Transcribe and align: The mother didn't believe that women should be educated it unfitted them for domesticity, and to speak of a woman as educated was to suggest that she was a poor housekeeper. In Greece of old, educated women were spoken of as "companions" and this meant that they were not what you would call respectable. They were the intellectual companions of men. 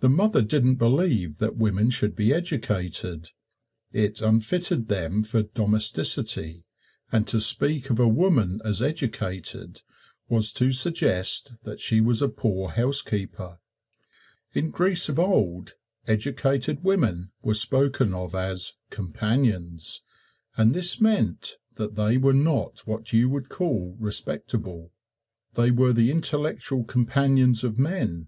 The 0.00 0.08
mother 0.08 0.42
didn't 0.42 0.80
believe 0.82 1.38
that 1.38 1.54
women 1.56 1.88
should 1.88 2.16
be 2.16 2.34
educated 2.34 3.28
it 3.92 4.20
unfitted 4.20 4.88
them 4.88 5.22
for 5.22 5.44
domesticity, 5.44 6.64
and 7.12 7.24
to 7.28 7.40
speak 7.40 7.88
of 7.88 8.00
a 8.00 8.08
woman 8.08 8.60
as 8.64 8.82
educated 8.82 9.82
was 10.28 10.52
to 10.54 10.72
suggest 10.72 11.52
that 11.62 11.78
she 11.80 12.00
was 12.00 12.20
a 12.20 12.28
poor 12.28 12.70
housekeeper. 12.70 13.60
In 14.54 14.70
Greece 14.72 15.08
of 15.08 15.20
old, 15.20 15.74
educated 16.08 16.82
women 16.82 17.30
were 17.40 17.54
spoken 17.54 18.12
of 18.12 18.34
as 18.34 18.72
"companions" 18.90 20.02
and 20.56 20.74
this 20.74 21.00
meant 21.00 21.58
that 21.76 21.94
they 21.94 22.16
were 22.18 22.32
not 22.34 22.80
what 22.88 23.12
you 23.12 23.28
would 23.28 23.48
call 23.50 23.96
respectable. 24.00 24.92
They 25.52 25.70
were 25.70 25.92
the 25.92 26.10
intellectual 26.10 26.82
companions 26.82 27.62
of 27.62 27.78
men. 27.78 28.26